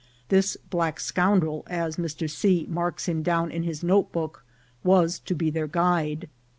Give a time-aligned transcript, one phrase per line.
[0.29, 2.27] This black scoundrel, as Mr.
[2.27, 2.65] C.
[2.67, 4.43] marks him down in his notebook,
[4.83, 6.27] was to be their guide.